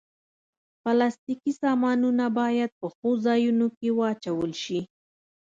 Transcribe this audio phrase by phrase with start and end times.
[0.81, 4.79] پلاستيکي سامانونه باید په ښو ځایونو کې واچول شي.